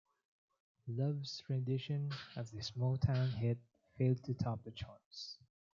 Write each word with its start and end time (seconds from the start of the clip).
Luv's 0.87 1.43
rendition 1.47 2.09
of 2.35 2.49
this 2.49 2.71
Motown 2.71 3.35
hit 3.35 3.59
failed 3.99 4.23
to 4.23 4.33
top 4.33 4.63
the 4.63 4.71
charts. 4.71 5.37